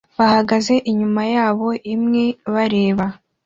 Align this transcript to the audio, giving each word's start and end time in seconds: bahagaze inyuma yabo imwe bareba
bahagaze 0.17 0.73
inyuma 0.91 1.21
yabo 1.33 1.67
imwe 1.93 2.25
bareba 2.53 3.05